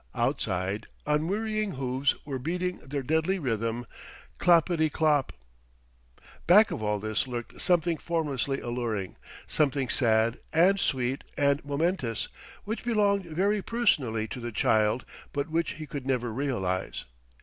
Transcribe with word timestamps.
Outside, 0.15 0.87
unwearying 1.05 1.73
hoofs 1.73 2.15
were 2.25 2.39
beating 2.39 2.77
their 2.79 3.03
deadly 3.03 3.37
rhythm, 3.37 3.85
cloppetty 4.39 4.91
clop.... 4.91 5.31
Back 6.47 6.71
of 6.71 6.81
all 6.81 6.97
this 6.97 7.27
lurked 7.27 7.61
something 7.61 7.97
formlessly 7.97 8.59
alluring, 8.61 9.15
something 9.45 9.89
sad 9.89 10.39
and 10.51 10.79
sweet 10.79 11.23
and 11.37 11.63
momentous, 11.63 12.29
which 12.63 12.83
belonged 12.83 13.25
very 13.25 13.61
personally 13.61 14.27
to 14.29 14.39
the 14.39 14.51
child 14.51 15.05
but 15.33 15.51
which 15.51 15.73
he 15.73 15.85
could 15.85 16.07
never 16.07 16.33
realize. 16.33 17.05